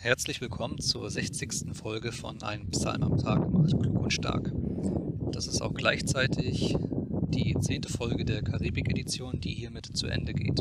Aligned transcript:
Herzlich 0.00 0.40
willkommen 0.40 0.78
zur 0.78 1.10
60. 1.10 1.76
Folge 1.76 2.12
von 2.12 2.40
Ein 2.44 2.70
Psalm 2.70 3.02
am 3.02 3.18
Tag 3.18 3.50
macht 3.50 3.76
klug 3.82 3.98
und 3.98 4.12
stark. 4.12 4.52
Das 5.32 5.48
ist 5.48 5.60
auch 5.60 5.74
gleichzeitig 5.74 6.76
die 7.30 7.56
zehnte 7.60 7.88
Folge 7.88 8.24
der 8.24 8.44
Karibik-Edition, 8.44 9.40
die 9.40 9.52
hiermit 9.52 9.86
zu 9.86 10.06
Ende 10.06 10.34
geht. 10.34 10.60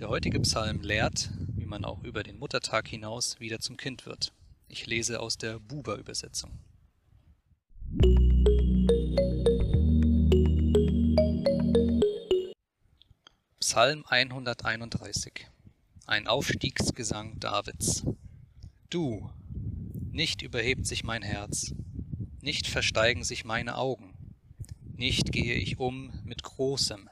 Der 0.00 0.08
heutige 0.08 0.40
Psalm 0.40 0.80
lehrt, 0.80 1.28
wie 1.56 1.66
man 1.66 1.84
auch 1.84 2.02
über 2.04 2.22
den 2.22 2.38
Muttertag 2.38 2.88
hinaus 2.88 3.38
wieder 3.38 3.60
zum 3.60 3.76
Kind 3.76 4.06
wird. 4.06 4.32
Ich 4.66 4.86
lese 4.86 5.20
aus 5.20 5.36
der 5.36 5.60
Buber-Übersetzung. 5.60 6.52
Psalm 13.60 14.04
131 14.08 15.48
Ein 16.06 16.26
Aufstiegsgesang 16.26 17.40
Davids 17.40 18.04
Du, 18.90 19.30
nicht 20.12 20.42
überhebt 20.42 20.86
sich 20.86 21.02
mein 21.02 21.22
Herz, 21.22 21.74
nicht 22.40 22.66
versteigen 22.66 23.24
sich 23.24 23.44
meine 23.44 23.76
Augen, 23.76 24.14
nicht 24.96 25.32
gehe 25.32 25.54
ich 25.54 25.78
um 25.78 26.12
mit 26.24 26.42
Großem, 26.42 27.08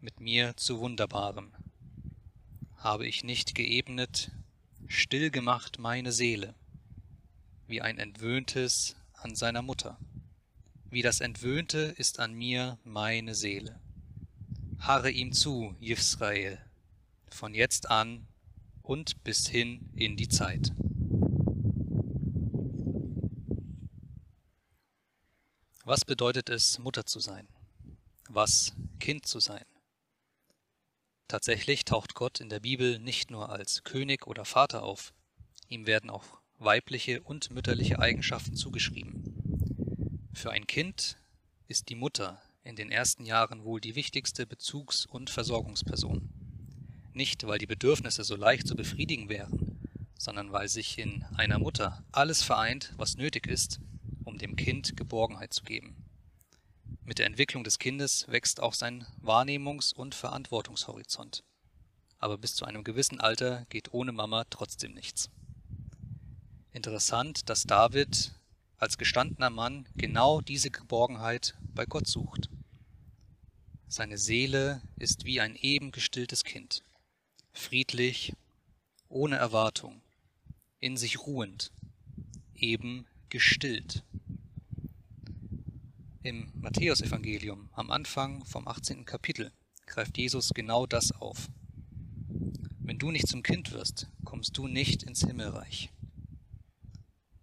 mit 0.00 0.20
mir 0.20 0.56
zu 0.56 0.80
Wunderbarem. 0.80 1.52
Habe 2.76 3.06
ich 3.06 3.24
nicht 3.24 3.54
geebnet, 3.54 4.30
still 4.86 5.30
gemacht 5.30 5.78
meine 5.78 6.12
Seele, 6.12 6.54
wie 7.66 7.80
ein 7.80 7.98
Entwöhntes 7.98 8.96
an 9.14 9.34
seiner 9.34 9.62
Mutter. 9.62 9.98
Wie 10.90 11.02
das 11.02 11.20
Entwöhnte 11.20 11.94
ist 11.96 12.20
an 12.20 12.34
mir 12.34 12.78
meine 12.84 13.34
Seele 13.34 13.80
harre 14.86 15.10
ihm 15.10 15.32
zu, 15.32 15.74
Jisrael, 15.80 16.58
von 17.34 17.54
jetzt 17.54 17.90
an 17.90 18.26
und 18.82 19.22
bis 19.24 19.48
hin 19.48 19.90
in 19.94 20.16
die 20.16 20.28
Zeit. 20.28 20.72
Was 25.84 26.04
bedeutet 26.04 26.48
es, 26.48 26.78
Mutter 26.78 27.04
zu 27.04 27.20
sein? 27.20 27.46
Was 28.30 28.72
Kind 29.00 29.26
zu 29.26 29.40
sein? 29.40 29.64
Tatsächlich 31.28 31.84
taucht 31.84 32.14
Gott 32.14 32.40
in 32.40 32.48
der 32.48 32.60
Bibel 32.60 32.98
nicht 32.98 33.30
nur 33.30 33.50
als 33.50 33.82
König 33.82 34.26
oder 34.26 34.44
Vater 34.44 34.82
auf, 34.82 35.12
ihm 35.68 35.86
werden 35.86 36.08
auch 36.10 36.24
weibliche 36.58 37.22
und 37.22 37.50
mütterliche 37.50 37.98
Eigenschaften 37.98 38.56
zugeschrieben. 38.56 40.30
Für 40.32 40.52
ein 40.52 40.66
Kind 40.66 41.18
ist 41.68 41.88
die 41.88 41.96
Mutter 41.96 42.40
in 42.62 42.76
den 42.76 42.90
ersten 42.90 43.26
Jahren 43.26 43.64
wohl 43.64 43.80
die 43.80 43.94
wichtigste 43.94 44.46
Bezugs- 44.46 45.04
und 45.06 45.28
Versorgungsperson. 45.28 46.43
Nicht, 47.14 47.46
weil 47.46 47.58
die 47.58 47.66
Bedürfnisse 47.66 48.24
so 48.24 48.34
leicht 48.34 48.66
zu 48.66 48.74
befriedigen 48.74 49.28
wären, 49.28 49.78
sondern 50.18 50.50
weil 50.50 50.68
sich 50.68 50.98
in 50.98 51.22
einer 51.36 51.60
Mutter 51.60 52.04
alles 52.10 52.42
vereint, 52.42 52.92
was 52.96 53.16
nötig 53.16 53.46
ist, 53.46 53.78
um 54.24 54.36
dem 54.36 54.56
Kind 54.56 54.96
Geborgenheit 54.96 55.54
zu 55.54 55.62
geben. 55.62 55.94
Mit 57.04 57.20
der 57.20 57.26
Entwicklung 57.26 57.62
des 57.62 57.78
Kindes 57.78 58.26
wächst 58.26 58.60
auch 58.60 58.74
sein 58.74 59.06
Wahrnehmungs- 59.22 59.94
und 59.94 60.16
Verantwortungshorizont. 60.16 61.44
Aber 62.18 62.36
bis 62.36 62.56
zu 62.56 62.64
einem 62.64 62.82
gewissen 62.82 63.20
Alter 63.20 63.64
geht 63.68 63.92
ohne 63.92 64.10
Mama 64.10 64.44
trotzdem 64.50 64.92
nichts. 64.92 65.30
Interessant, 66.72 67.48
dass 67.48 67.62
David 67.62 68.34
als 68.78 68.98
gestandener 68.98 69.50
Mann 69.50 69.86
genau 69.94 70.40
diese 70.40 70.72
Geborgenheit 70.72 71.54
bei 71.74 71.86
Gott 71.86 72.08
sucht. 72.08 72.50
Seine 73.86 74.18
Seele 74.18 74.82
ist 74.96 75.24
wie 75.24 75.40
ein 75.40 75.54
eben 75.54 75.92
gestilltes 75.92 76.42
Kind, 76.42 76.82
friedlich, 77.54 78.34
ohne 79.08 79.36
Erwartung, 79.36 80.02
in 80.80 80.98
sich 80.98 81.20
ruhend, 81.20 81.72
eben 82.54 83.06
gestillt. 83.30 84.02
Im 86.22 86.50
Matthäusevangelium 86.54 87.70
am 87.72 87.90
Anfang 87.90 88.44
vom 88.44 88.68
18. 88.68 89.04
Kapitel 89.04 89.52
greift 89.86 90.18
Jesus 90.18 90.50
genau 90.50 90.86
das 90.86 91.12
auf. 91.12 91.48
Wenn 92.80 92.98
du 92.98 93.10
nicht 93.10 93.28
zum 93.28 93.42
Kind 93.42 93.72
wirst, 93.72 94.08
kommst 94.24 94.58
du 94.58 94.66
nicht 94.66 95.02
ins 95.04 95.20
Himmelreich. 95.20 95.90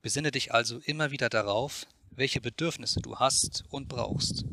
Besinne 0.00 0.30
dich 0.30 0.54
also 0.54 0.78
immer 0.78 1.10
wieder 1.10 1.28
darauf, 1.28 1.86
welche 2.10 2.40
Bedürfnisse 2.40 3.00
du 3.00 3.16
hast 3.16 3.64
und 3.68 3.88
brauchst. 3.88 4.44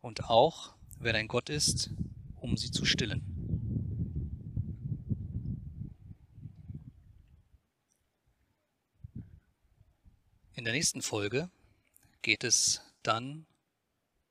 Und 0.00 0.30
auch, 0.30 0.74
wer 0.98 1.12
dein 1.12 1.28
Gott 1.28 1.50
ist, 1.50 1.90
um 2.36 2.56
sie 2.56 2.70
zu 2.70 2.84
stillen. 2.84 3.29
In 10.54 10.64
der 10.64 10.72
nächsten 10.72 11.00
Folge 11.00 11.48
geht 12.22 12.42
es 12.42 12.80
dann 13.02 13.46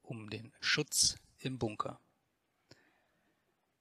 um 0.03 0.29
den 0.29 0.51
Schutz 0.59 1.15
im 1.39 1.57
Bunker. 1.57 1.99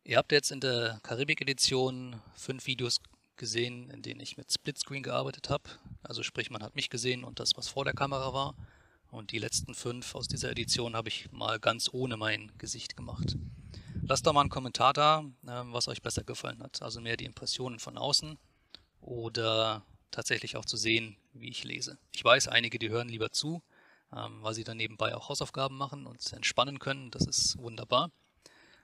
Ihr 0.05 0.17
habt 0.17 0.31
jetzt 0.31 0.53
in 0.53 0.61
der 0.61 1.01
Karibik-Edition 1.03 2.23
fünf 2.37 2.67
Videos 2.67 3.01
gesehen, 3.37 3.91
in 3.91 4.03
denen 4.03 4.21
ich 4.21 4.37
mit 4.37 4.53
Splitscreen 4.53 5.03
gearbeitet 5.03 5.51
habe. 5.51 5.65
Also 6.03 6.23
sprich, 6.23 6.49
man 6.51 6.63
hat 6.63 6.77
mich 6.77 6.91
gesehen 6.91 7.25
und 7.25 7.41
das, 7.41 7.57
was 7.57 7.69
vor 7.69 7.85
der 7.85 7.93
Kamera 7.93 8.33
war. 8.33 8.55
Und 9.11 9.33
die 9.33 9.39
letzten 9.39 9.75
fünf 9.75 10.15
aus 10.15 10.29
dieser 10.29 10.51
Edition 10.51 10.95
habe 10.95 11.09
ich 11.09 11.31
mal 11.33 11.59
ganz 11.59 11.91
ohne 11.93 12.17
mein 12.17 12.53
Gesicht 12.57 12.97
gemacht. 12.97 13.37
Lasst 14.03 14.27
doch 14.27 14.33
mal 14.33 14.43
einen 14.43 14.51
Kommentar 14.51 14.93
da, 14.93 15.25
ähm, 15.47 15.73
was 15.73 15.89
euch 15.89 16.03
besser 16.03 16.23
gefallen 16.23 16.63
hat. 16.63 16.83
Also 16.83 17.01
mehr 17.01 17.17
die 17.17 17.25
Impressionen 17.25 17.81
von 17.81 17.99
außen 17.99 18.39
oder 19.01 19.83
tatsächlich 20.11 20.57
auch 20.57 20.65
zu 20.65 20.77
sehen, 20.77 21.17
wie 21.33 21.49
ich 21.49 21.65
lese. 21.65 21.99
Ich 22.13 22.25
weiß, 22.25 22.49
einige, 22.49 22.79
die 22.79 22.89
hören 22.89 23.09
lieber 23.09 23.31
zu, 23.31 23.63
ähm, 24.13 24.43
weil 24.43 24.55
sie 24.55 24.65
dann 24.65 24.77
nebenbei 24.77 25.15
auch 25.15 25.29
Hausaufgaben 25.29 25.77
machen 25.77 26.07
und 26.07 26.33
entspannen 26.33 26.79
können. 26.79 27.11
Das 27.11 27.27
ist 27.27 27.59
wunderbar. 27.59 28.11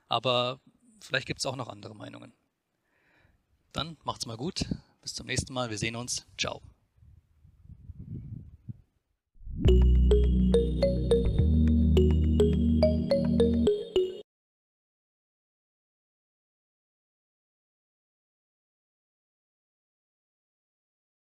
Aber 0.07 0.59
vielleicht 1.01 1.27
gibt 1.27 1.39
es 1.39 1.45
auch 1.45 1.55
noch 1.55 1.69
andere 1.69 1.95
Meinungen. 1.95 2.33
Dann 3.73 3.97
macht's 4.03 4.25
mal 4.25 4.37
gut. 4.37 4.65
Bis 5.01 5.13
zum 5.13 5.27
nächsten 5.27 5.53
Mal. 5.53 5.69
Wir 5.69 5.77
sehen 5.77 5.95
uns. 5.95 6.25
Ciao. 6.37 6.61